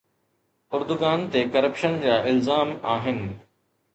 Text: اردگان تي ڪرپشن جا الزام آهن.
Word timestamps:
اردگان 0.77 1.25
تي 1.35 1.43
ڪرپشن 1.57 1.99
جا 2.05 2.15
الزام 2.31 2.71
آهن. 2.95 3.21